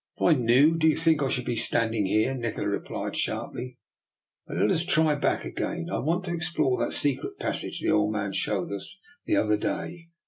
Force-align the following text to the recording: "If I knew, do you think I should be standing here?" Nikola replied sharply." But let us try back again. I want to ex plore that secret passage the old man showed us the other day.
"If 0.17 0.23
I 0.23 0.33
knew, 0.33 0.79
do 0.79 0.87
you 0.87 0.97
think 0.97 1.21
I 1.21 1.27
should 1.29 1.45
be 1.45 1.55
standing 1.55 2.07
here?" 2.07 2.33
Nikola 2.35 2.67
replied 2.69 3.15
sharply." 3.15 3.77
But 4.47 4.57
let 4.57 4.71
us 4.71 4.83
try 4.83 5.13
back 5.13 5.45
again. 5.45 5.89
I 5.93 5.99
want 5.99 6.23
to 6.25 6.31
ex 6.31 6.51
plore 6.51 6.79
that 6.79 6.93
secret 6.93 7.37
passage 7.37 7.79
the 7.81 7.91
old 7.91 8.11
man 8.11 8.33
showed 8.33 8.71
us 8.71 8.99
the 9.27 9.35
other 9.35 9.57
day. 9.57 10.07